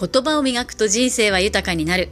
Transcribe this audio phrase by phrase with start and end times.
[0.00, 2.10] 言葉を磨くと人生は豊かになる。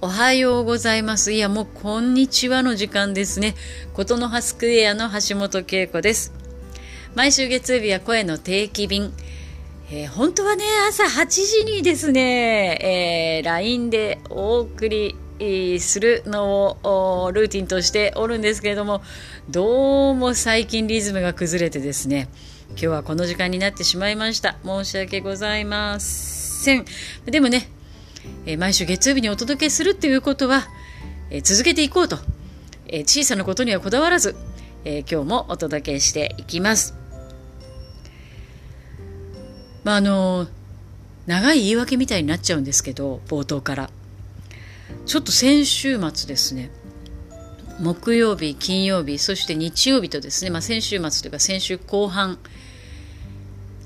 [0.00, 1.32] おはようございます。
[1.32, 3.54] いや、もうこんにちはの時間ですね。
[3.92, 6.32] ことの葉スクエアの橋本恵子です。
[7.14, 9.12] 毎週月曜日は声の定期便。
[9.90, 15.14] えー、本当はね、朝8時にですね、えー、LINE でお送り
[15.78, 19.02] するのをルーティンとしておるんですけれども、
[19.50, 22.30] どうも最近リズムが崩れてですね、
[22.70, 24.56] 今日はこの時間になってしまいました。
[24.64, 26.84] 申し訳ございません。
[27.26, 27.68] でもね、
[28.46, 30.68] え毎週月曜日にお届けするっていうことは、
[31.30, 32.18] え続けていこうと、
[32.86, 34.36] え小さなことにはこだわらず、
[34.84, 36.94] え今日もお届けしていきます。
[39.84, 40.46] まああの
[41.26, 43.90] 長い言い訳みたいになっちゃうんですけど冒頭から
[45.06, 46.70] ちょっと先週末ですね
[47.80, 52.38] 木曜日金曜日そして日曜日とですね、まあ、先週末というか先週後半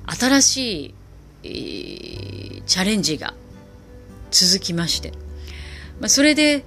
[0.06, 0.94] 新しい、
[1.44, 3.34] えー、チャレンジが
[4.32, 5.12] 続きまして、
[6.00, 6.64] まあ、それで、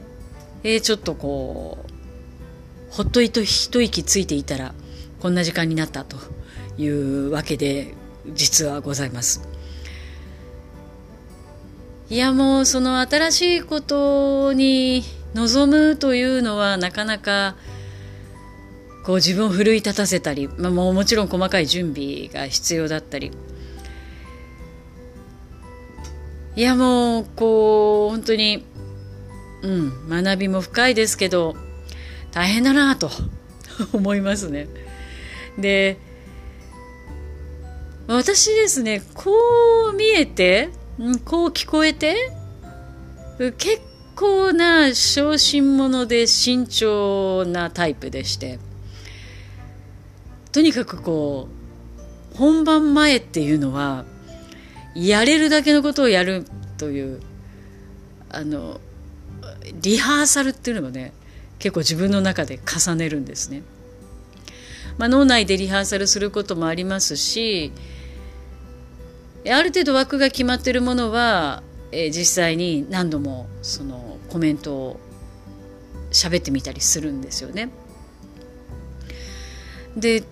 [0.63, 4.73] えー、ちょっとこうほっと一息ついていたら
[5.19, 6.17] こんな時間になったと
[6.77, 7.93] いうわけで
[8.33, 9.47] 実はございます。
[12.09, 17.55] いやもうその新しいことに望むというのはなかなか
[19.03, 23.31] こう自分を奮い立たせたり、まあ、もうもちろん細かい準備が必要だったり
[26.55, 28.65] いやもうこう本当に
[29.61, 31.55] うん学びも深いですけど
[32.31, 33.09] 大変だなと
[33.93, 34.67] 思いますね。
[35.57, 35.97] で
[38.07, 39.31] 私ですねこ
[39.91, 40.69] う見えて
[41.25, 42.31] こう聞こえて
[43.57, 43.81] 結
[44.17, 48.57] 構な小心者で慎重なタイプでして
[50.51, 51.47] とにかくこ
[52.33, 54.05] う本番前っていうのは
[54.95, 56.45] やれるだけのことをやる
[56.79, 57.21] という
[58.29, 58.81] あの
[59.81, 61.13] リハーサルっていうのもね
[61.59, 63.61] 結構自分の中で重ねるんですね。
[64.97, 67.71] まあ、脳内でリハーサルすることもありますし
[69.45, 71.61] ある程度枠が決まっているものは、
[71.91, 74.99] えー、実際に何度もそのコメントを
[76.11, 77.69] 喋ってみたりするんですよね。
[79.95, 80.23] で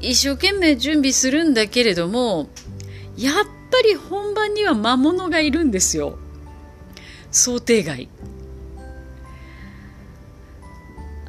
[0.00, 2.48] 一生懸命準備するんだけれども
[3.16, 3.34] やっ
[3.70, 6.18] ぱり本番には魔物がいるんですよ。
[7.30, 8.08] 想定外。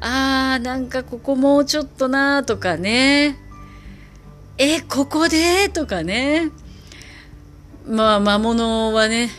[0.00, 3.36] あーなんかここもうちょっとなーとかね。
[4.56, 6.50] えここでとかね。
[7.86, 9.30] まあ魔物はね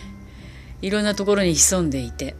[0.82, 2.36] いろんなところに潜んでいて。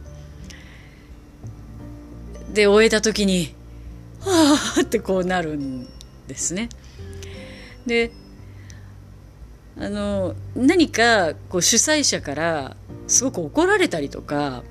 [2.52, 3.54] で終えた時に
[4.20, 5.88] 「はあ」ってこうなるん
[6.28, 6.68] ですね。
[7.86, 8.12] で
[9.78, 12.76] あの何かこう主催者から
[13.08, 14.62] すごく怒られたりとか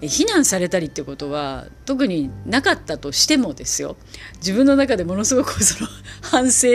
[0.00, 3.96] 非難されたりってことは特になかったとしてもですよ。
[4.38, 5.88] 自分の中でものすごくその
[6.22, 6.68] 反省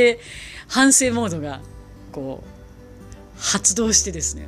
[0.68, 1.62] 反省モードが
[2.12, 4.48] こう発動してですね。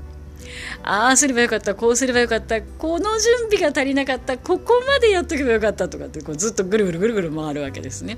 [0.83, 8.17] ああすればよかったこうすればよかったこの準備が足りなかったここまでやっとけばよかったとかってこうずっとぐるぐるぐるぐる回るわけですね。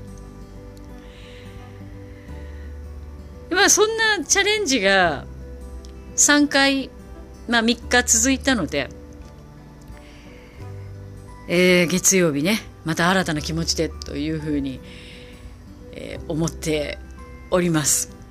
[3.50, 5.26] まあそんなチャレンジが
[6.16, 6.90] 3回、
[7.48, 8.88] まあ、3日続いたので
[11.48, 14.80] えー、月曜日ねまた新たな気持ちでというふうに、
[15.92, 16.98] えー、思って
[17.50, 18.21] おります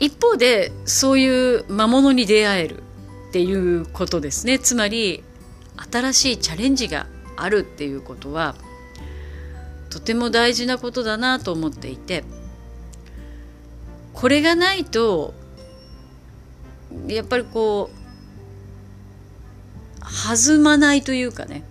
[0.00, 2.82] 一方でそういう魔物に出会える
[3.28, 4.58] っていうことですね。
[4.58, 5.22] つまり
[5.92, 7.06] 新しいチャレンジが
[7.36, 8.54] あるっていうことは
[9.90, 12.24] とても大事なことだなと思っていて
[14.12, 15.34] これがないと
[17.06, 18.00] やっぱりこう
[20.36, 21.64] 弾まないというかね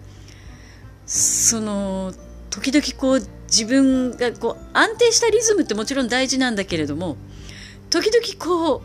[1.06, 2.14] その
[2.50, 7.18] 時々こう自分がこう安定したリズムってもちろん大事なんだけれども
[7.90, 8.84] 時々こ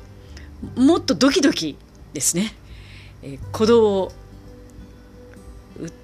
[0.77, 1.77] うもっとドキドキ
[2.13, 2.55] ですね、
[3.23, 4.13] えー、鼓動を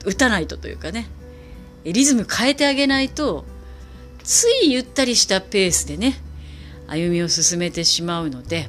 [0.04, 1.08] 打たないとというかね。
[1.84, 3.44] リズム変えてあげないと
[4.22, 6.14] ついゆったりしたペースでね
[6.86, 8.68] 歩みを進めてしまうので、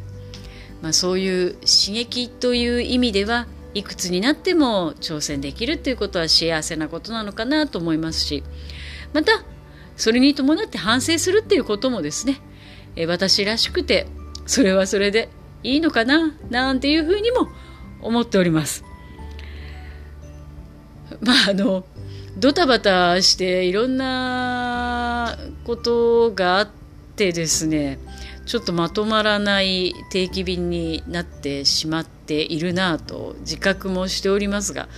[0.81, 8.43] まあ、そういう刺激という意味ではいくつになっても挑戦できるっていうことは幸せなことなのかなと思いますし
[9.13, 9.43] また
[9.97, 12.41] それに伴って反省するっていうこともですね
[13.07, 14.07] 私らしくて
[14.51, 15.29] それはそれで
[15.63, 16.33] いいのかな？
[16.49, 17.47] なんていうふうにも
[18.01, 18.83] 思っております。
[21.21, 21.85] まああの
[22.37, 26.69] ドタバタしていろんなことがあっ
[27.15, 27.97] てですね
[28.45, 34.89] ちょっとまとまらない定期便になってしまっているなぁと自覚もしておりますが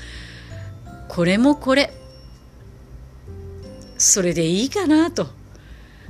[1.09, 1.93] これもこれ
[3.99, 5.27] それでいいかなと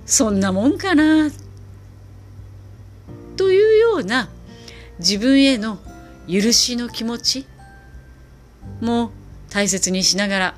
[0.06, 1.43] そんなもんかなと
[3.94, 4.30] ような
[4.98, 5.78] 自分への
[6.28, 7.48] 許しの気持ち
[8.82, 9.12] も
[9.52, 10.56] 大切にしながら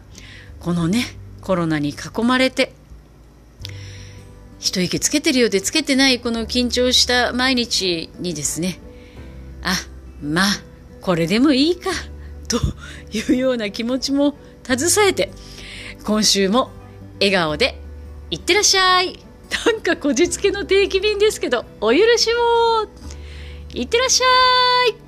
[0.61, 1.03] このね
[1.41, 2.73] コロナに囲まれて
[4.59, 8.79] 一息つけてるようでつけてないこの緊張した毎日にですね
[9.63, 9.73] あ
[10.23, 10.45] まあ
[11.01, 11.91] これでもいいか
[12.47, 12.57] と
[13.11, 15.31] いうような気持ちも携えて
[16.05, 16.71] 今週も
[17.19, 17.81] 笑顔で
[18.31, 19.19] いってらっしゃい。
[19.65, 22.87] なんかこじつけの定期便ですけどお許しを
[23.75, 24.25] いってらっしゃ
[24.93, 25.04] い。